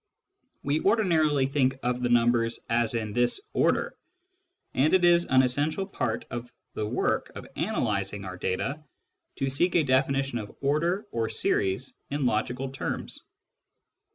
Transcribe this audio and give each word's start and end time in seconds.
We 0.63 0.79
ordinarily 0.81 1.45
think 1.45 1.77
of 1.83 2.01
the 2.01 2.09
num 2.09 2.31
bers 2.31 2.59
as 2.71 2.95
in 2.95 3.13
this 3.13 3.39
order, 3.53 3.95
and 4.73 4.95
it 4.95 5.05
is 5.05 5.25
an 5.25 5.43
essential 5.43 5.85
part 5.85 6.25
of 6.31 6.51
the 6.73 6.87
work 6.87 7.31
of 7.35 7.47
analysing 7.55 8.25
our 8.25 8.35
data 8.35 8.83
to 9.35 9.47
seek 9.51 9.75
a 9.75 9.83
definition 9.83 10.39
of" 10.39 10.55
order" 10.59 11.05
or" 11.11 11.29
series" 11.29 11.93
in 12.09 12.25
logical 12.25 12.71
terms. 12.71 13.19